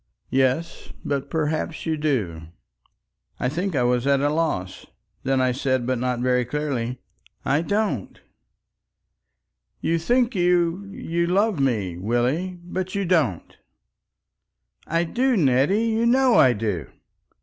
"Yes. 0.31 0.91
But 1.05 1.29
perhaps 1.29 1.85
you 1.85 1.95
do." 1.95 2.47
I 3.39 3.47
think 3.49 3.75
I 3.75 3.83
was 3.83 4.07
at 4.07 4.19
a 4.19 4.31
loss; 4.31 4.87
then 5.21 5.39
I 5.39 5.51
said, 5.51 5.85
not 5.85 6.19
very 6.21 6.43
clearly, 6.43 6.99
"I 7.45 7.61
don't." 7.61 8.19
"You 9.79 9.99
think 9.99 10.33
you—you 10.33 11.27
love 11.27 11.59
me, 11.59 11.99
Willie. 11.99 12.57
But 12.63 12.95
you 12.95 13.05
don't." 13.05 13.55
"I 14.87 15.03
do. 15.03 15.37
Nettie! 15.37 15.85
You 15.89 16.07
know 16.07 16.33
I 16.33 16.53
do." 16.53 16.87